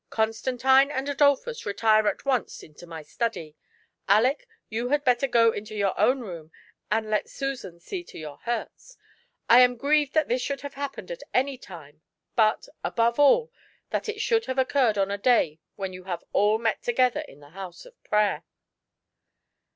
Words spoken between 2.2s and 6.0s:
once into my study. Aleck, you had better go into your